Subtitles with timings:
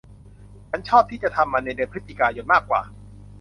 [0.69, 2.81] ฉันชอบที่จะทำมันในเดือนพฤศจิกายนมากว่า